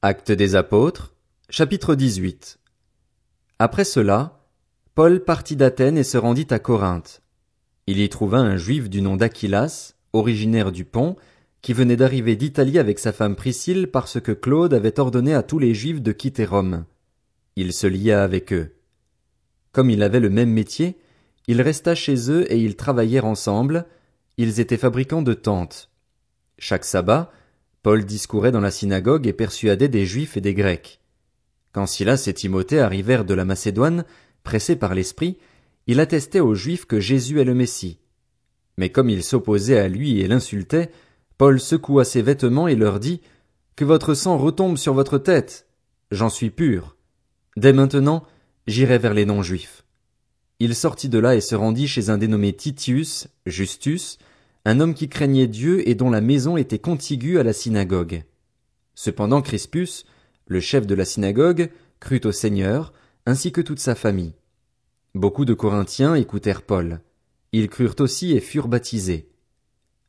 Actes 0.00 0.30
des 0.30 0.54
apôtres, 0.54 1.12
chapitre 1.50 1.96
18. 1.96 2.60
Après 3.58 3.82
cela, 3.82 4.44
Paul 4.94 5.24
partit 5.24 5.56
d'Athènes 5.56 5.98
et 5.98 6.04
se 6.04 6.16
rendit 6.16 6.46
à 6.50 6.60
Corinthe. 6.60 7.20
Il 7.88 7.98
y 7.98 8.08
trouva 8.08 8.38
un 8.38 8.56
juif 8.56 8.88
du 8.88 9.02
nom 9.02 9.16
d'Aquilas, 9.16 9.94
originaire 10.12 10.70
du 10.70 10.84
Pont, 10.84 11.16
qui 11.62 11.72
venait 11.72 11.96
d'arriver 11.96 12.36
d'Italie 12.36 12.78
avec 12.78 13.00
sa 13.00 13.12
femme 13.12 13.34
Priscille 13.34 13.88
parce 13.88 14.20
que 14.20 14.30
Claude 14.30 14.72
avait 14.72 15.00
ordonné 15.00 15.34
à 15.34 15.42
tous 15.42 15.58
les 15.58 15.74
juifs 15.74 16.00
de 16.00 16.12
quitter 16.12 16.44
Rome. 16.44 16.84
Il 17.56 17.72
se 17.72 17.88
lia 17.88 18.22
avec 18.22 18.52
eux. 18.52 18.76
Comme 19.72 19.90
il 19.90 20.04
avait 20.04 20.20
le 20.20 20.30
même 20.30 20.52
métier, 20.52 20.96
il 21.48 21.60
resta 21.60 21.96
chez 21.96 22.30
eux 22.30 22.46
et 22.52 22.58
ils 22.58 22.76
travaillèrent 22.76 23.26
ensemble, 23.26 23.84
ils 24.36 24.60
étaient 24.60 24.76
fabricants 24.76 25.22
de 25.22 25.34
tentes. 25.34 25.90
Chaque 26.56 26.84
sabbat, 26.84 27.32
Paul 27.82 28.04
discourait 28.04 28.52
dans 28.52 28.60
la 28.60 28.70
synagogue 28.70 29.26
et 29.26 29.32
persuadait 29.32 29.88
des 29.88 30.04
Juifs 30.04 30.36
et 30.36 30.40
des 30.40 30.54
Grecs. 30.54 31.00
Quand 31.72 31.86
Silas 31.86 32.24
et 32.26 32.34
Timothée 32.34 32.80
arrivèrent 32.80 33.24
de 33.24 33.34
la 33.34 33.44
Macédoine, 33.44 34.04
pressés 34.42 34.76
par 34.76 34.94
l'Esprit, 34.94 35.38
il 35.86 36.00
attestait 36.00 36.40
aux 36.40 36.54
Juifs 36.54 36.86
que 36.86 37.00
Jésus 37.00 37.40
est 37.40 37.44
le 37.44 37.54
Messie. 37.54 37.98
Mais 38.76 38.90
comme 38.90 39.10
ils 39.10 39.24
s'opposaient 39.24 39.78
à 39.78 39.88
lui 39.88 40.20
et 40.20 40.28
l'insultaient, 40.28 40.90
Paul 41.36 41.60
secoua 41.60 42.04
ses 42.04 42.22
vêtements 42.22 42.68
et 42.68 42.74
leur 42.74 43.00
dit, 43.00 43.20
Que 43.76 43.84
votre 43.84 44.14
sang 44.14 44.38
retombe 44.38 44.76
sur 44.76 44.92
votre 44.94 45.18
tête. 45.18 45.68
J'en 46.10 46.30
suis 46.30 46.50
pur. 46.50 46.96
Dès 47.56 47.72
maintenant, 47.72 48.24
j'irai 48.66 48.98
vers 48.98 49.14
les 49.14 49.24
non-juifs. 49.24 49.84
Il 50.60 50.74
sortit 50.74 51.08
de 51.08 51.18
là 51.18 51.36
et 51.36 51.40
se 51.40 51.54
rendit 51.54 51.86
chez 51.86 52.10
un 52.10 52.18
dénommé 52.18 52.52
Titius, 52.52 53.28
Justus, 53.46 54.18
un 54.68 54.80
homme 54.80 54.92
qui 54.92 55.08
craignait 55.08 55.46
Dieu 55.46 55.88
et 55.88 55.94
dont 55.94 56.10
la 56.10 56.20
maison 56.20 56.58
était 56.58 56.78
contiguë 56.78 57.38
à 57.38 57.42
la 57.42 57.54
synagogue. 57.54 58.24
Cependant 58.94 59.40
Crispus, 59.40 60.04
le 60.46 60.60
chef 60.60 60.86
de 60.86 60.94
la 60.94 61.06
synagogue, 61.06 61.70
crut 62.00 62.26
au 62.26 62.32
Seigneur, 62.32 62.92
ainsi 63.24 63.50
que 63.50 63.62
toute 63.62 63.78
sa 63.78 63.94
famille. 63.94 64.34
Beaucoup 65.14 65.46
de 65.46 65.54
Corinthiens 65.54 66.16
écoutèrent 66.16 66.60
Paul. 66.60 67.00
Ils 67.52 67.70
crurent 67.70 67.94
aussi 68.00 68.32
et 68.32 68.40
furent 68.40 68.68
baptisés. 68.68 69.30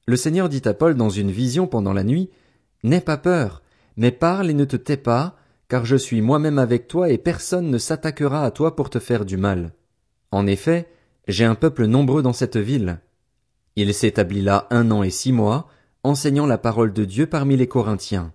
Le 0.08 0.18
Seigneur 0.18 0.50
dit 0.50 0.64
à 0.66 0.74
Paul 0.74 0.96
dans 0.96 1.10
une 1.10 1.32
vision 1.32 1.66
pendant 1.66 1.94
la 1.94 2.04
nuit, 2.04 2.30
N'aie 2.84 3.00
pas 3.00 3.18
peur, 3.18 3.64
mais 3.96 4.12
parle 4.12 4.50
et 4.50 4.54
ne 4.54 4.66
te 4.66 4.76
tais 4.76 4.98
pas, 4.98 5.38
car 5.70 5.86
je 5.86 5.96
suis 5.96 6.20
moi-même 6.20 6.60
avec 6.60 6.90
toi 6.90 7.10
et 7.10 7.18
personne 7.18 7.70
ne 7.70 7.78
s'attaquera 7.78 8.44
à 8.44 8.52
toi 8.52 8.76
pour 8.76 8.90
te 8.90 9.00
faire 9.00 9.24
du 9.24 9.38
mal. 9.38 9.72
En 10.32 10.48
effet, 10.48 10.90
j'ai 11.30 11.46
un 11.46 11.56
peuple 11.56 11.86
nombreux 11.86 12.22
dans 12.22 12.34
cette 12.34 12.58
ville. 12.58 13.00
Il 13.82 13.94
s'établit 13.94 14.42
là 14.42 14.68
un 14.72 14.92
an 14.92 15.04
et 15.04 15.10
six 15.10 15.32
mois, 15.32 15.70
enseignant 16.04 16.46
la 16.46 16.58
parole 16.58 16.92
de 16.92 17.06
Dieu 17.06 17.28
parmi 17.28 17.56
les 17.56 17.70
Corinthiens. 17.70 18.34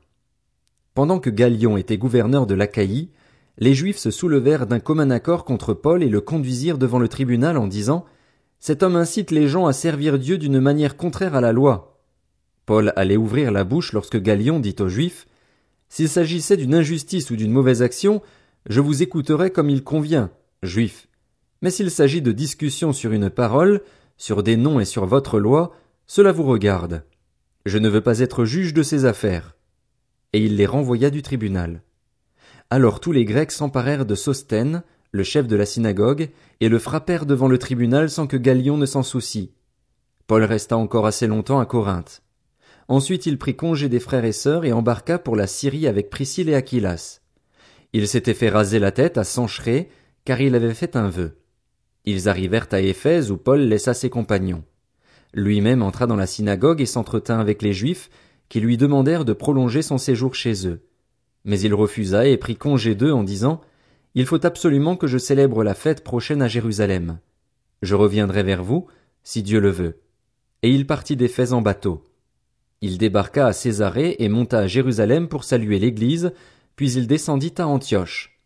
Pendant 0.95 1.19
que 1.19 1.28
Galion 1.28 1.77
était 1.77 1.98
gouverneur 1.98 2.47
de 2.47 2.55
l'Achaïe, 2.55 3.11
les 3.59 3.75
Juifs 3.75 3.98
se 3.98 4.11
soulevèrent 4.11 4.67
d'un 4.67 4.81
commun 4.81 5.11
accord 5.11 5.45
contre 5.45 5.75
Paul 5.75 6.03
et 6.03 6.09
le 6.09 6.22
conduisirent 6.22 6.78
devant 6.78 6.98
le 6.98 7.09
tribunal 7.09 7.59
en 7.59 7.67
disant 7.67 8.06
Cet 8.59 8.83
homme 8.83 8.97
incite 8.97 9.31
les 9.31 9.47
gens 9.47 9.67
à 9.67 9.75
servir 9.75 10.19
Dieu 10.19 10.39
d'une 10.39 10.61
manière 10.61 10.97
contraire 10.97 11.34
à 11.34 11.42
la 11.42 11.53
loi. 11.53 12.00
Paul 12.65 12.95
allait 12.97 13.19
ouvrir 13.19 13.53
la 13.53 13.65
bouche 13.65 13.92
lorsque 13.92 14.17
Galion 14.17 14.61
dit 14.61 14.77
aux 14.81 14.89
Juifs 14.89 15.27
S'il 15.91 16.09
s'agissait 16.09 16.56
d'une 16.56 16.75
injustice 16.75 17.31
ou 17.31 17.37
d'une 17.37 17.53
mauvaise 17.53 17.83
action, 17.83 18.22
je 18.67 18.81
vous 18.81 19.03
écouterai 19.03 19.50
comme 19.50 19.69
il 19.69 19.84
convient, 19.84 20.31
Juifs. 20.62 21.06
Mais 21.61 21.70
s'il 21.70 21.91
s'agit 21.91 22.22
de 22.22 22.33
discussion 22.33 22.95
sur 22.95 23.12
une 23.12 23.28
parole, 23.28 23.83
sur 24.17 24.43
des 24.43 24.57
noms 24.57 24.81
et 24.81 24.84
sur 24.84 25.07
votre 25.07 25.39
loi, 25.39 25.73
cela 26.07 26.33
vous 26.33 26.45
regarde. 26.45 27.05
Je 27.67 27.79
ne 27.79 27.89
veux 27.89 28.01
pas 28.01 28.21
être 28.21 28.45
juge 28.45 28.75
de 28.75 28.83
ces 28.83 29.05
affaires. 29.05 29.56
Et 30.33 30.41
il 30.41 30.56
les 30.56 30.67
renvoya 30.67 31.11
du 31.11 31.23
tribunal. 31.23 31.83
Alors 32.71 33.01
tous 33.01 33.12
les 33.12 33.25
Grecs 33.25 33.53
s'emparèrent 33.53 34.06
de 34.06 34.15
Sosthène, 34.15 34.83
le 35.12 35.23
chef 35.23 35.47
de 35.47 35.56
la 35.56 35.67
synagogue, 35.67 36.31
et 36.61 36.69
le 36.69 36.79
frappèrent 36.79 37.27
devant 37.27 37.48
le 37.48 37.59
tribunal 37.59 38.11
sans 38.11 38.27
que 38.27 38.37
Galion 38.37 38.77
ne 38.77 38.87
s'en 38.87 39.03
soucie. 39.03 39.53
Paul 40.27 40.44
resta 40.44 40.77
encore 40.77 41.06
assez 41.06 41.27
longtemps 41.27 41.61
à 41.61 41.67
Corinthe. 41.67 42.22
Ensuite 42.88 43.27
il 43.27 43.38
prit 43.38 43.56
congé 43.56 43.88
des 43.88 44.00
frères 44.00 44.25
et 44.25 44.33
sœurs 44.33 44.65
et 44.65 44.72
embarqua 44.72 45.19
pour 45.19 45.37
la 45.37 45.47
Syrie 45.47 45.87
avec 45.87 46.11
Priscille 46.11 46.49
et 46.49 46.55
Aquilas. 46.55 47.21
Il 47.93 48.09
s'était 48.09 48.34
fait 48.34 48.49
raser 48.49 48.78
la 48.78 48.91
tête 48.91 49.19
à 49.19 49.25
Sancheré, 49.25 49.88
car 50.25 50.41
il 50.41 50.55
avait 50.55 50.75
fait 50.75 50.97
un 50.97 51.09
vœu. 51.09 51.38
Ils 52.04 52.28
arrivèrent 52.28 52.69
à 52.72 52.81
Éphèse 52.81 53.31
où 53.31 53.37
Paul 53.37 53.60
laissa 53.60 53.94
ses 53.94 54.10
compagnons. 54.10 54.65
Lui-même 55.32 55.82
entra 55.82 56.06
dans 56.06 56.16
la 56.16 56.26
synagogue 56.26 56.81
et 56.81 56.87
s'entretint 56.87 57.41
avec 57.41 57.62
les 57.62 57.72
Juifs, 57.72 58.10
qui 58.48 58.60
lui 58.60 58.76
demandèrent 58.76 59.25
de 59.25 59.32
prolonger 59.32 59.82
son 59.82 59.98
séjour 59.98 60.34
chez 60.34 60.69
eux. 60.69 60.81
Mais 61.44 61.59
il 61.60 61.75
refusa 61.75 62.26
et 62.26 62.37
prit 62.37 62.56
congé 62.56 62.94
d'eux 62.94 63.12
en 63.12 63.25
disant 63.25 63.60
Il 64.14 64.26
faut 64.26 64.44
absolument 64.47 64.97
que 64.97 65.06
je 65.06 65.19
célèbre 65.19 65.64
la 65.64 65.75
fête 65.75 66.04
prochaine 66.04 66.43
à 66.43 66.48
Jérusalem. 66.48 67.19
Je 67.82 67.94
reviendrai 67.94 68.43
vers 68.43 68.62
vous, 68.62 68.87
si 69.22 69.43
Dieu 69.43 69.60
le 69.60 69.70
veut. 69.70 70.00
Et 70.62 70.70
il 70.70 70.87
partit 70.87 71.16
d'Éphèse 71.16 71.53
en 71.53 71.62
bateau. 71.62 72.04
Il 72.81 72.98
débarqua 72.98 73.47
à 73.47 73.53
Césarée 73.53 74.16
et 74.19 74.28
monta 74.28 74.59
à 74.59 74.66
Jérusalem 74.66 75.28
pour 75.28 75.44
saluer 75.44 75.78
l'Église, 75.78 76.32
puis 76.76 76.93
il 76.93 77.06
descendit 77.06 77.54
à 77.59 77.66
Antioche. 77.66 78.41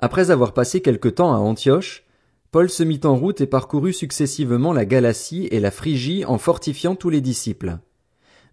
Après 0.00 0.30
avoir 0.30 0.52
passé 0.52 0.80
quelque 0.80 1.08
temps 1.08 1.32
à 1.32 1.38
Antioche, 1.38 2.04
Paul 2.50 2.70
se 2.70 2.82
mit 2.82 3.00
en 3.04 3.14
route 3.14 3.42
et 3.42 3.46
parcourut 3.46 3.92
successivement 3.92 4.72
la 4.72 4.86
Galatie 4.86 5.48
et 5.50 5.60
la 5.60 5.70
Phrygie 5.70 6.24
en 6.24 6.38
fortifiant 6.38 6.96
tous 6.96 7.10
les 7.10 7.20
disciples. 7.20 7.78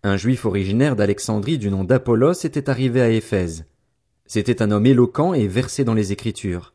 Un 0.04 0.18
juif 0.18 0.44
originaire 0.44 0.98
d'Alexandrie 0.98 1.58
du 1.58 1.70
nom 1.70 1.86
d'Apollos 1.86 2.44
était 2.44 2.70
arrivé 2.70 3.02
à 3.02 3.10
Éphèse. 3.10 3.64
C'était 4.26 4.62
un 4.62 4.72
homme 4.72 4.86
éloquent 4.86 5.34
et 5.34 5.48
versé 5.48 5.86
dans 5.86 5.94
les 5.94 6.12
Écritures. 6.12 6.74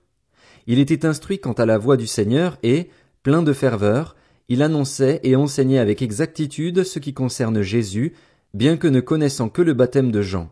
Il 0.66 0.78
était 0.78 1.04
instruit 1.04 1.40
quant 1.40 1.52
à 1.52 1.66
la 1.66 1.76
voix 1.76 1.98
du 1.98 2.06
Seigneur 2.06 2.56
et, 2.62 2.88
plein 3.22 3.42
de 3.42 3.52
ferveur, 3.52 4.16
il 4.48 4.62
annonçait 4.62 5.20
et 5.22 5.36
enseignait 5.36 5.78
avec 5.78 6.00
exactitude 6.00 6.84
ce 6.84 6.98
qui 6.98 7.12
concerne 7.12 7.60
Jésus, 7.60 8.14
bien 8.54 8.78
que 8.78 8.88
ne 8.88 9.00
connaissant 9.00 9.50
que 9.50 9.60
le 9.60 9.74
baptême 9.74 10.10
de 10.10 10.22
Jean. 10.22 10.50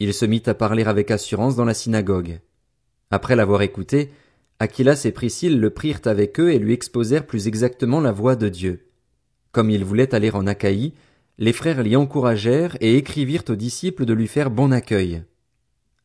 Il 0.00 0.12
se 0.12 0.24
mit 0.24 0.42
à 0.46 0.54
parler 0.54 0.82
avec 0.82 1.12
assurance 1.12 1.54
dans 1.54 1.64
la 1.64 1.72
synagogue. 1.72 2.40
Après 3.12 3.36
l'avoir 3.36 3.62
écouté, 3.62 4.10
Aquilas 4.60 5.02
et 5.04 5.12
Priscille 5.12 5.58
le 5.58 5.70
prirent 5.70 6.00
avec 6.04 6.38
eux 6.38 6.52
et 6.52 6.58
lui 6.58 6.72
exposèrent 6.72 7.26
plus 7.26 7.48
exactement 7.48 8.00
la 8.00 8.12
voix 8.12 8.36
de 8.36 8.48
Dieu. 8.48 8.86
Comme 9.52 9.70
il 9.70 9.84
voulait 9.84 10.14
aller 10.14 10.30
en 10.30 10.46
Achaïe, 10.46 10.94
les 11.38 11.52
frères 11.52 11.82
l'y 11.82 11.96
encouragèrent 11.96 12.76
et 12.80 12.96
écrivirent 12.96 13.44
aux 13.48 13.56
disciples 13.56 14.04
de 14.04 14.12
lui 14.12 14.28
faire 14.28 14.50
bon 14.50 14.72
accueil. 14.72 15.24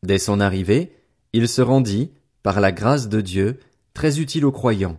Dès 0.03 0.17
son 0.17 0.39
arrivée, 0.39 0.93
il 1.33 1.47
se 1.47 1.61
rendit, 1.61 2.11
par 2.41 2.59
la 2.59 2.71
grâce 2.71 3.09
de 3.09 3.21
Dieu, 3.21 3.59
très 3.93 4.19
utile 4.19 4.45
aux 4.45 4.51
croyants. 4.51 4.97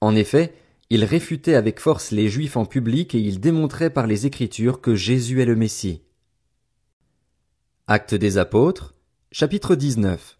En 0.00 0.16
effet, 0.16 0.54
il 0.90 1.04
réfutait 1.04 1.54
avec 1.54 1.80
force 1.80 2.10
les 2.10 2.28
Juifs 2.28 2.56
en 2.56 2.64
public 2.64 3.14
et 3.14 3.20
il 3.20 3.40
démontrait 3.40 3.90
par 3.90 4.06
les 4.06 4.26
Écritures 4.26 4.80
que 4.80 4.94
Jésus 4.94 5.40
est 5.40 5.46
le 5.46 5.56
Messie. 5.56 6.02
Actes 7.86 8.14
des 8.14 8.38
Apôtres, 8.38 8.94
chapitre 9.30 9.74
19. 9.74 10.38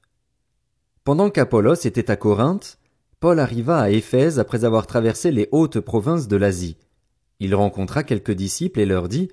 Pendant 1.05 1.31
qu'Apollos 1.31 1.85
était 1.85 2.13
à 2.13 2.17
Corinthe, 2.17 2.79
Paul 3.19 3.41
arriva 3.41 3.81
à 3.81 3.91
Éphèse 3.91 4.39
après 4.39 4.65
avoir 4.65 4.87
traversé 4.87 5.33
les 5.33 5.49
hautes 5.51 5.81
provinces 5.81 6.29
de 6.29 6.37
l'Asie. 6.37 6.77
Il 7.41 7.57
rencontra 7.57 8.05
quelques 8.05 8.31
disciples 8.31 8.79
et 8.79 8.87
leur 8.87 9.09
dit 9.09 9.29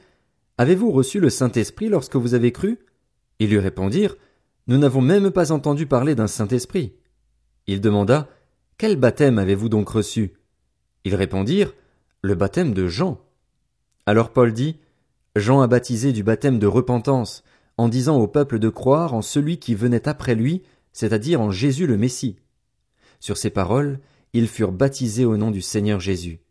Avez-vous 0.57 0.91
reçu 0.91 1.19
le 1.19 1.30
Saint-Esprit 1.30 1.90
lorsque 1.90 2.16
vous 2.16 2.34
avez 2.34 2.52
cru? 2.52 2.80
Ils 3.38 3.52
lui 3.52 3.59
répondirent 3.59 4.16
Nous 4.66 4.80
n'avons 4.80 5.02
même 5.02 5.30
pas 5.30 5.52
entendu 5.52 5.85
parler 5.85 6.16
d'un 6.16 6.25
Saint-Esprit. 6.25 6.94
Il 7.68 7.81
demanda 7.81 8.28
Quel 8.80 8.96
baptême 8.96 9.38
avez-vous 9.38 9.69
donc 9.69 9.90
reçu? 9.90 10.34
Ils 11.03 11.13
répondirent 11.13 11.75
Le 12.24 12.34
baptême 12.34 12.74
de 12.74 12.88
Jean. 12.88 13.22
Alors 14.07 14.31
Paul 14.31 14.53
dit 14.53 14.80
Jean 15.36 15.62
a 15.62 15.68
baptisé 15.68 16.13
du 16.13 16.24
baptême 16.24 16.57
de 16.57 16.66
repentance, 16.66 17.44
en 17.78 17.90
disant 17.90 18.18
au 18.18 18.28
peuple 18.28 18.57
de 18.57 18.69
croire 18.69 19.13
en 19.13 19.22
celui 19.22 19.59
qui 19.59 19.75
venait 19.75 20.10
après 20.10 20.33
lui, 20.33 20.63
c'est-à-dire 21.00 21.40
en 21.40 21.50
Jésus 21.50 21.88
le 21.88 21.96
Messie. 21.96 22.36
Sur 23.22 23.38
ces 23.38 23.51
paroles, 23.51 24.01
ils 24.34 24.50
furent 24.50 24.74
baptisés 24.74 25.24
au 25.24 25.38
nom 25.38 25.50
du 25.50 25.62
Seigneur 25.62 26.01
Jésus. 26.01 26.42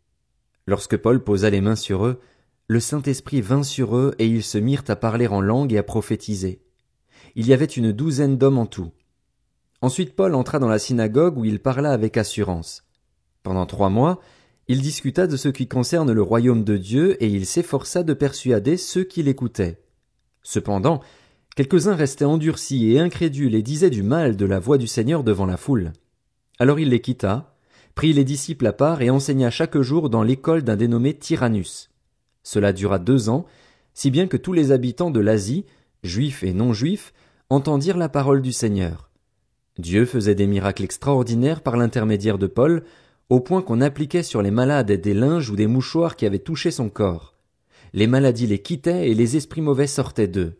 Lorsque 0.65 0.97
Paul 0.97 1.23
posa 1.23 1.51
les 1.51 1.61
mains 1.61 1.75
sur 1.75 2.03
eux, 2.07 2.19
le 2.65 2.79
Saint-Esprit 2.79 3.41
vint 3.41 3.61
sur 3.61 3.95
eux 3.95 4.15
et 4.17 4.25
ils 4.25 4.41
se 4.41 4.57
mirent 4.57 4.85
à 4.87 4.95
parler 4.95 5.27
en 5.27 5.39
langue 5.39 5.71
et 5.71 5.77
à 5.77 5.83
prophétiser. 5.83 6.63
Il 7.35 7.45
y 7.45 7.53
avait 7.53 7.65
une 7.65 7.91
douzaine 7.91 8.39
d'hommes 8.39 8.57
en 8.57 8.65
tout. 8.65 8.89
Ensuite 9.83 10.15
Paul 10.15 10.33
entra 10.33 10.57
dans 10.57 10.67
la 10.67 10.79
synagogue 10.79 11.37
où 11.37 11.45
il 11.45 11.59
parla 11.59 11.91
avec 11.91 12.17
assurance. 12.17 12.87
Pendant 13.43 13.67
trois 13.67 13.89
mois, 13.89 14.19
il 14.67 14.81
discuta 14.81 15.27
de 15.27 15.37
ce 15.37 15.49
qui 15.49 15.67
concerne 15.67 16.11
le 16.11 16.23
royaume 16.23 16.63
de 16.63 16.77
Dieu 16.77 17.23
et 17.23 17.27
il 17.27 17.45
s'efforça 17.45 18.01
de 18.01 18.15
persuader 18.15 18.77
ceux 18.77 19.03
qui 19.03 19.21
l'écoutaient. 19.21 19.79
Cependant, 20.41 21.01
Quelques-uns 21.59 21.95
restaient 21.95 22.23
endurcis 22.23 22.93
et 22.93 23.01
incrédules 23.01 23.53
et 23.53 23.61
disaient 23.61 23.89
du 23.89 24.01
mal 24.01 24.37
de 24.37 24.45
la 24.45 24.59
voix 24.59 24.77
du 24.77 24.87
Seigneur 24.87 25.25
devant 25.25 25.45
la 25.45 25.57
foule. 25.57 25.91
Alors 26.57 26.79
il 26.79 26.87
les 26.87 27.01
quitta, 27.01 27.53
prit 27.95 28.13
les 28.13 28.23
disciples 28.23 28.65
à 28.65 28.71
part 28.71 29.01
et 29.01 29.09
enseigna 29.09 29.49
chaque 29.49 29.77
jour 29.81 30.09
dans 30.09 30.23
l'école 30.23 30.63
d'un 30.63 30.77
dénommé 30.77 31.13
Tyrannus. 31.15 31.89
Cela 32.43 32.71
dura 32.71 32.97
deux 32.97 33.27
ans, 33.27 33.45
si 33.93 34.09
bien 34.09 34.27
que 34.27 34.37
tous 34.37 34.53
les 34.53 34.71
habitants 34.71 35.11
de 35.11 35.19
l'Asie, 35.19 35.65
juifs 36.01 36.43
et 36.43 36.53
non 36.53 36.71
juifs, 36.71 37.11
entendirent 37.49 37.97
la 37.97 38.07
parole 38.07 38.41
du 38.41 38.53
Seigneur. 38.53 39.09
Dieu 39.77 40.05
faisait 40.05 40.35
des 40.35 40.47
miracles 40.47 40.85
extraordinaires 40.85 41.59
par 41.59 41.75
l'intermédiaire 41.75 42.37
de 42.37 42.47
Paul, 42.47 42.85
au 43.27 43.41
point 43.41 43.61
qu'on 43.61 43.81
appliquait 43.81 44.23
sur 44.23 44.41
les 44.41 44.51
malades 44.51 44.93
des 44.93 45.13
linges 45.13 45.49
ou 45.49 45.57
des 45.57 45.67
mouchoirs 45.67 46.15
qui 46.15 46.25
avaient 46.25 46.39
touché 46.39 46.71
son 46.71 46.87
corps. 46.87 47.35
Les 47.91 48.07
maladies 48.07 48.47
les 48.47 48.59
quittaient 48.59 49.09
et 49.09 49.13
les 49.13 49.35
esprits 49.35 49.59
mauvais 49.59 49.87
sortaient 49.87 50.29
d'eux. 50.29 50.57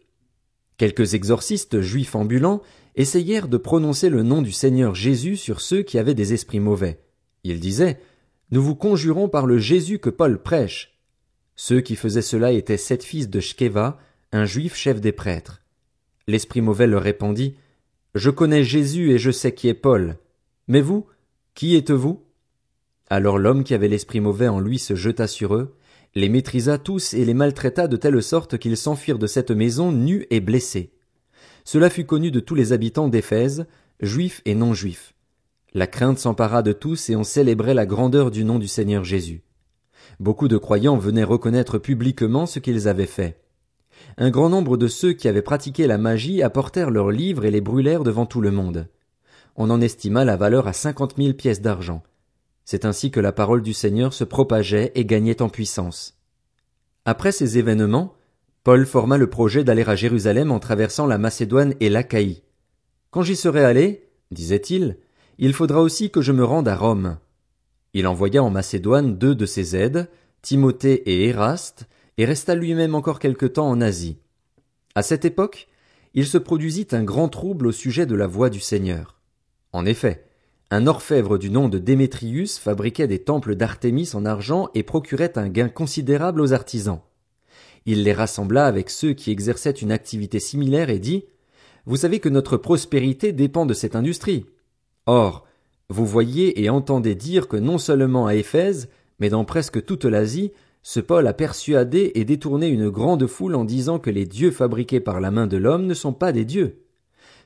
Quelques 0.79 1.13
exorcistes 1.13 1.81
juifs 1.81 2.15
ambulants 2.15 2.61
essayèrent 2.95 3.49
de 3.49 3.57
prononcer 3.57 4.09
le 4.09 4.23
nom 4.23 4.41
du 4.41 4.53
Seigneur 4.53 4.95
Jésus 4.95 5.35
sur 5.35 5.59
ceux 5.59 5.83
qui 5.83 5.99
avaient 5.99 6.13
des 6.13 6.31
esprits 6.33 6.61
mauvais. 6.61 7.01
Ils 7.43 7.59
disaient, 7.59 7.99
Nous 8.51 8.63
vous 8.63 8.75
conjurons 8.75 9.27
par 9.27 9.45
le 9.45 9.57
Jésus 9.57 9.99
que 9.99 10.09
Paul 10.09 10.41
prêche. 10.41 10.97
Ceux 11.57 11.81
qui 11.81 11.97
faisaient 11.97 12.21
cela 12.21 12.53
étaient 12.53 12.77
sept 12.77 13.03
fils 13.03 13.29
de 13.29 13.41
Shkeva, 13.41 13.99
un 14.31 14.45
juif 14.45 14.73
chef 14.73 15.01
des 15.01 15.11
prêtres. 15.11 15.61
L'esprit 16.27 16.61
mauvais 16.61 16.87
leur 16.87 17.03
répondit, 17.03 17.57
Je 18.15 18.29
connais 18.29 18.63
Jésus 18.63 19.11
et 19.11 19.17
je 19.17 19.31
sais 19.31 19.53
qui 19.53 19.67
est 19.67 19.73
Paul. 19.73 20.15
Mais 20.69 20.79
vous, 20.79 21.07
qui 21.55 21.75
êtes-vous? 21.75 22.23
Alors 23.09 23.37
l'homme 23.37 23.65
qui 23.65 23.73
avait 23.73 23.89
l'esprit 23.89 24.21
mauvais 24.21 24.47
en 24.47 24.61
lui 24.61 24.79
se 24.79 24.95
jeta 24.95 25.27
sur 25.27 25.55
eux, 25.55 25.75
les 26.15 26.29
maîtrisa 26.29 26.77
tous 26.77 27.13
et 27.13 27.23
les 27.23 27.33
maltraita 27.33 27.87
de 27.87 27.95
telle 27.95 28.21
sorte 28.23 28.57
qu'ils 28.57 28.77
s'enfuirent 28.77 29.19
de 29.19 29.27
cette 29.27 29.51
maison 29.51 29.91
nus 29.91 30.25
et 30.31 30.39
blessés. 30.39 30.91
Cela 31.65 31.89
fut 31.89 32.05
connu 32.05 32.31
de 32.31 32.39
tous 32.39 32.55
les 32.55 32.73
habitants 32.73 33.09
d'Éphèse, 33.09 33.67
juifs 33.99 34.41
et 34.45 34.55
non 34.55 34.73
juifs. 34.73 35.13
La 35.73 35.85
crainte 35.85 36.17
s'empara 36.17 36.63
de 36.63 36.73
tous 36.73 37.09
et 37.09 37.15
on 37.15 37.23
célébrait 37.23 37.75
la 37.75 37.85
grandeur 37.85 38.31
du 38.31 38.43
nom 38.43 38.57
du 38.57 38.67
Seigneur 38.67 39.03
Jésus. 39.03 39.43
Beaucoup 40.19 40.47
de 40.47 40.57
croyants 40.57 40.97
venaient 40.97 41.23
reconnaître 41.23 41.77
publiquement 41.77 42.47
ce 42.47 42.57
qu'ils 42.57 42.87
avaient 42.87 43.05
fait. 43.05 43.39
Un 44.17 44.31
grand 44.31 44.49
nombre 44.49 44.77
de 44.77 44.87
ceux 44.87 45.13
qui 45.13 45.27
avaient 45.27 45.43
pratiqué 45.43 45.85
la 45.85 45.99
magie 45.99 46.41
apportèrent 46.41 46.89
leurs 46.89 47.11
livres 47.11 47.45
et 47.45 47.51
les 47.51 47.61
brûlèrent 47.61 48.03
devant 48.03 48.25
tout 48.25 48.41
le 48.41 48.51
monde. 48.51 48.87
On 49.55 49.69
en 49.69 49.79
estima 49.79 50.25
la 50.25 50.37
valeur 50.37 50.67
à 50.67 50.73
cinquante 50.73 51.17
mille 51.17 51.35
pièces 51.35 51.61
d'argent. 51.61 52.01
C'est 52.71 52.85
ainsi 52.85 53.09
que 53.09 53.19
la 53.19 53.31
parole 53.31 53.63
du 53.63 53.73
Seigneur 53.73 54.13
se 54.13 54.23
propageait 54.23 54.91
et 54.93 55.03
gagnait 55.03 55.41
en 55.41 55.49
puissance. 55.49 56.19
Après 57.03 57.31
ces 57.31 57.57
événements, 57.57 58.13
Paul 58.63 58.85
forma 58.85 59.17
le 59.17 59.27
projet 59.27 59.63
d'aller 59.63 59.81
à 59.87 59.95
Jérusalem 59.95 60.51
en 60.51 60.59
traversant 60.59 61.07
la 61.07 61.17
Macédoine 61.17 61.73
et 61.79 61.89
l'Achaïe. 61.89 62.43
Quand 63.09 63.23
j'y 63.23 63.35
serai 63.35 63.65
allé, 63.65 64.07
disait-il, 64.29 64.97
il 65.39 65.55
faudra 65.55 65.81
aussi 65.81 66.11
que 66.11 66.21
je 66.21 66.31
me 66.31 66.43
rende 66.43 66.67
à 66.67 66.75
Rome. 66.75 67.17
Il 67.95 68.05
envoya 68.05 68.43
en 68.43 68.51
Macédoine 68.51 69.17
deux 69.17 69.33
de 69.33 69.47
ses 69.47 69.75
aides, 69.75 70.07
Timothée 70.43 71.09
et 71.09 71.25
Éraste, 71.25 71.87
et 72.19 72.25
resta 72.25 72.53
lui-même 72.53 72.93
encore 72.93 73.17
quelque 73.17 73.47
temps 73.47 73.67
en 73.67 73.81
Asie. 73.81 74.19
À 74.93 75.01
cette 75.01 75.25
époque, 75.25 75.69
il 76.13 76.27
se 76.27 76.37
produisit 76.37 76.89
un 76.91 77.03
grand 77.03 77.29
trouble 77.29 77.65
au 77.65 77.71
sujet 77.71 78.05
de 78.05 78.13
la 78.13 78.27
voix 78.27 78.51
du 78.51 78.59
Seigneur. 78.59 79.17
En 79.73 79.87
effet, 79.87 80.28
un 80.71 80.85
orfèvre 80.85 81.39
du 81.39 81.49
nom 81.49 81.67
de 81.67 81.79
Démétrius 81.79 82.59
fabriquait 82.59 83.07
des 83.07 83.19
temples 83.19 83.55
d'Artémis 83.55 84.11
en 84.13 84.23
argent 84.25 84.69
et 84.75 84.83
procurait 84.83 85.37
un 85.37 85.49
gain 85.49 85.67
considérable 85.67 86.41
aux 86.41 86.53
artisans. 86.53 87.01
Il 87.87 88.03
les 88.03 88.13
rassembla 88.13 88.65
avec 88.65 88.91
ceux 88.91 89.13
qui 89.13 89.31
exerçaient 89.31 89.71
une 89.71 89.91
activité 89.91 90.39
similaire 90.39 90.91
et 90.91 90.99
dit 90.99 91.25
Vous 91.87 91.97
savez 91.97 92.19
que 92.19 92.29
notre 92.29 92.55
prospérité 92.57 93.31
dépend 93.31 93.65
de 93.65 93.73
cette 93.73 93.95
industrie. 93.95 94.45
Or, 95.07 95.47
vous 95.89 96.05
voyez 96.05 96.61
et 96.61 96.69
entendez 96.69 97.15
dire 97.15 97.47
que 97.47 97.57
non 97.57 97.79
seulement 97.79 98.27
à 98.27 98.35
Éphèse, 98.35 98.89
mais 99.19 99.29
dans 99.29 99.45
presque 99.45 99.83
toute 99.83 100.05
l'Asie, 100.05 100.51
ce 100.83 100.99
Paul 100.99 101.25
a 101.25 101.33
persuadé 101.33 102.11
et 102.13 102.25
détourné 102.25 102.67
une 102.67 102.89
grande 102.89 103.25
foule 103.25 103.55
en 103.55 103.65
disant 103.65 103.97
que 103.97 104.11
les 104.11 104.25
dieux 104.25 104.51
fabriqués 104.51 104.99
par 104.99 105.19
la 105.19 105.31
main 105.31 105.47
de 105.47 105.57
l'homme 105.57 105.87
ne 105.87 105.95
sont 105.95 106.13
pas 106.13 106.31
des 106.31 106.45
dieux. 106.45 106.83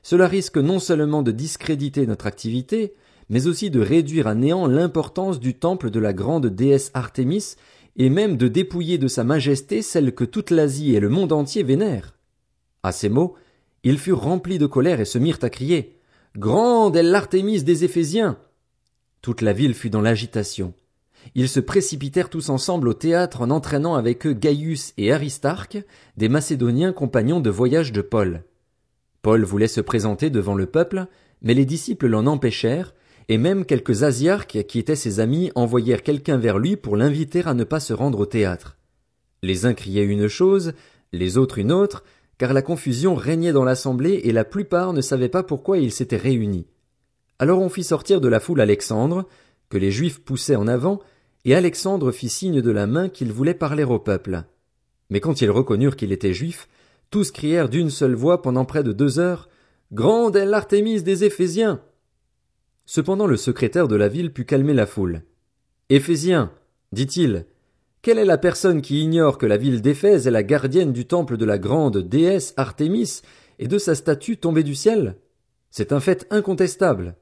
Cela 0.02 0.28
risque 0.28 0.58
non 0.58 0.78
seulement 0.78 1.22
de 1.22 1.32
discréditer 1.32 2.06
notre 2.06 2.26
activité, 2.26 2.92
mais 3.28 3.46
aussi 3.46 3.70
de 3.70 3.80
réduire 3.80 4.26
à 4.26 4.34
néant 4.34 4.66
l'importance 4.66 5.40
du 5.40 5.54
temple 5.54 5.90
de 5.90 6.00
la 6.00 6.12
grande 6.12 6.46
déesse 6.46 6.90
Artémis, 6.94 7.56
et 7.96 8.10
même 8.10 8.36
de 8.36 8.48
dépouiller 8.48 8.98
de 8.98 9.08
sa 9.08 9.24
majesté 9.24 9.82
celle 9.82 10.14
que 10.14 10.24
toute 10.24 10.50
l'Asie 10.50 10.94
et 10.94 11.00
le 11.00 11.08
monde 11.08 11.32
entier 11.32 11.62
vénèrent. 11.62 12.14
À 12.82 12.92
ces 12.92 13.08
mots, 13.08 13.34
ils 13.84 13.98
furent 13.98 14.22
remplis 14.22 14.58
de 14.58 14.66
colère 14.66 15.00
et 15.00 15.04
se 15.04 15.18
mirent 15.18 15.38
à 15.42 15.50
crier. 15.50 15.98
Grande 16.36 16.96
est 16.96 17.02
l'Artémis 17.02 17.62
des 17.62 17.84
Éphésiens. 17.84 18.38
Toute 19.22 19.42
la 19.42 19.52
ville 19.52 19.74
fut 19.74 19.90
dans 19.90 20.00
l'agitation. 20.00 20.74
Ils 21.34 21.48
se 21.48 21.60
précipitèrent 21.60 22.28
tous 22.28 22.50
ensemble 22.50 22.88
au 22.88 22.94
théâtre 22.94 23.40
en 23.40 23.50
entraînant 23.50 23.94
avec 23.94 24.26
eux 24.26 24.34
Gaius 24.34 24.92
et 24.98 25.12
Aristarque, 25.12 25.78
des 26.16 26.28
Macédoniens 26.28 26.92
compagnons 26.92 27.40
de 27.40 27.50
voyage 27.50 27.92
de 27.92 28.02
Paul. 28.02 28.44
Paul 29.22 29.44
voulait 29.44 29.68
se 29.68 29.80
présenter 29.80 30.28
devant 30.28 30.54
le 30.54 30.66
peuple, 30.66 31.06
mais 31.40 31.54
les 31.54 31.64
disciples 31.64 32.08
l'en 32.08 32.26
empêchèrent, 32.26 32.94
et 33.28 33.38
même 33.38 33.64
quelques 33.64 34.02
Asiarques 34.02 34.64
qui 34.66 34.78
étaient 34.78 34.96
ses 34.96 35.20
amis 35.20 35.50
envoyèrent 35.54 36.02
quelqu'un 36.02 36.36
vers 36.36 36.58
lui 36.58 36.76
pour 36.76 36.96
l'inviter 36.96 37.42
à 37.46 37.54
ne 37.54 37.64
pas 37.64 37.80
se 37.80 37.92
rendre 37.92 38.20
au 38.20 38.26
théâtre. 38.26 38.76
Les 39.42 39.66
uns 39.66 39.74
criaient 39.74 40.04
une 40.04 40.28
chose, 40.28 40.72
les 41.12 41.38
autres 41.38 41.58
une 41.58 41.72
autre, 41.72 42.04
car 42.38 42.52
la 42.52 42.62
confusion 42.62 43.14
régnait 43.14 43.52
dans 43.52 43.64
l'assemblée 43.64 44.20
et 44.24 44.32
la 44.32 44.44
plupart 44.44 44.92
ne 44.92 45.00
savaient 45.00 45.28
pas 45.28 45.42
pourquoi 45.42 45.78
ils 45.78 45.92
s'étaient 45.92 46.16
réunis. 46.16 46.66
Alors 47.38 47.60
on 47.60 47.68
fit 47.68 47.84
sortir 47.84 48.20
de 48.20 48.28
la 48.28 48.40
foule 48.40 48.60
Alexandre, 48.60 49.26
que 49.68 49.78
les 49.78 49.90
Juifs 49.90 50.20
poussaient 50.20 50.56
en 50.56 50.66
avant, 50.66 51.00
et 51.44 51.54
Alexandre 51.54 52.10
fit 52.10 52.28
signe 52.28 52.60
de 52.60 52.70
la 52.70 52.86
main 52.86 53.08
qu'il 53.08 53.32
voulait 53.32 53.54
parler 53.54 53.84
au 53.84 53.98
peuple. 53.98 54.44
Mais 55.10 55.20
quand 55.20 55.40
ils 55.40 55.50
reconnurent 55.50 55.96
qu'il 55.96 56.12
était 56.12 56.32
juif, 56.32 56.68
tous 57.10 57.30
crièrent 57.30 57.68
d'une 57.68 57.90
seule 57.90 58.14
voix 58.14 58.42
pendant 58.42 58.64
près 58.64 58.82
de 58.82 58.92
deux 58.92 59.18
heures. 59.18 59.48
Grande 59.92 60.36
est 60.36 60.46
l'Artémise 60.46 61.04
des 61.04 61.24
Éphésiens. 61.24 61.80
Cependant 62.94 63.26
le 63.26 63.36
secrétaire 63.36 63.88
de 63.88 63.96
la 63.96 64.06
ville 64.06 64.32
put 64.32 64.44
calmer 64.44 64.72
la 64.72 64.86
foule. 64.86 65.22
Éphésiens, 65.90 66.52
dit-il, 66.92 67.44
quelle 68.02 68.20
est 68.20 68.24
la 68.24 68.38
personne 68.38 68.82
qui 68.82 69.00
ignore 69.00 69.36
que 69.36 69.46
la 69.46 69.56
ville 69.56 69.82
d'Éphèse 69.82 70.28
est 70.28 70.30
la 70.30 70.44
gardienne 70.44 70.92
du 70.92 71.04
temple 71.04 71.36
de 71.36 71.44
la 71.44 71.58
grande 71.58 71.98
déesse 71.98 72.54
Artémis 72.56 73.22
et 73.58 73.66
de 73.66 73.78
sa 73.78 73.96
statue 73.96 74.36
tombée 74.36 74.62
du 74.62 74.76
ciel? 74.76 75.16
C'est 75.72 75.90
un 75.90 75.98
fait 75.98 76.28
incontestable. 76.30 77.16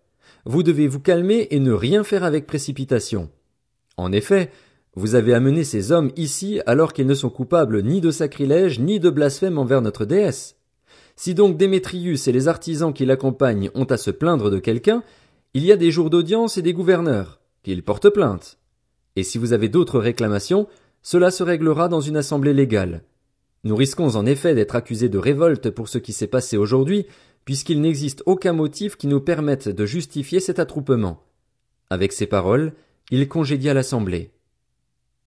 Vous 0.45 0.63
devez 0.63 0.89
vous 0.89 1.01
calmer 1.01 1.49
et 1.51 1.59
ne 1.59 1.73
rien 1.73 2.05
faire 2.05 2.25
avec 2.25 2.47
précipitation. 2.47 3.31
En 3.97 4.13
effet, 4.13 4.51
vous 4.95 5.15
avez 5.15 5.33
amené 5.33 5.65
ces 5.65 5.91
hommes 5.91 6.11
ici 6.17 6.61
alors 6.67 6.93
qu'ils 6.93 7.07
ne 7.07 7.15
sont 7.15 7.31
coupables 7.31 7.83
ni 7.83 8.03
de 8.03 8.11
sacrilège 8.11 8.79
ni 8.79 9.01
de 9.01 9.09
blasphème 9.09 9.57
envers 9.57 9.81
notre 9.81 10.05
déesse. 10.05 10.57
Si 11.17 11.33
donc 11.33 11.57
Démétrius 11.57 12.29
et 12.29 12.33
les 12.33 12.49
artisans 12.49 12.93
qui 12.93 13.07
l'accompagnent 13.07 13.71
ont 13.75 13.85
à 13.85 13.97
se 13.97 14.11
plaindre 14.11 14.50
de 14.50 14.59
quelqu'un, 14.59 15.02
il 15.54 15.64
y 15.64 15.73
a 15.73 15.76
des 15.76 15.90
jours 15.90 16.09
d'audience 16.09 16.56
et 16.56 16.62
des 16.62 16.73
gouverneurs, 16.73 17.40
qu'ils 17.62 17.82
portent 17.82 18.09
plainte. 18.09 18.59
Et 19.16 19.23
si 19.23 19.37
vous 19.37 19.52
avez 19.52 19.68
d'autres 19.68 19.99
réclamations, 19.99 20.66
cela 21.02 21.30
se 21.30 21.42
réglera 21.42 21.88
dans 21.88 22.00
une 22.00 22.16
assemblée 22.16 22.54
légale. 22.54 23.02
Nous 23.64 23.76
risquons 23.76 24.16
en 24.16 24.25
effet 24.25 24.54
d'être 24.54 24.76
accusés 24.76 25.11
de 25.11 25.18
révolte 25.18 25.68
pour 25.71 25.88
ce 25.88 25.99
qui 25.99 26.14
s'est 26.14 26.26
passé 26.26 26.56
aujourd'hui, 26.56 27.06
puisqu'il 27.44 27.80
n'existe 27.82 28.23
aucun 28.25 28.54
motif 28.54 28.97
qui 28.97 29.09
nous 29.09 29.21
permette 29.21 29.68
de 29.68 29.85
justifier 29.85 30.40
cet 30.40 30.59
attroupement. 30.59 31.23
Avec 31.90 32.12
ces 32.12 32.26
paroles, 32.26 32.73
il 33.11 33.28
congédia 33.28 33.75
l'assemblée. 33.75 34.30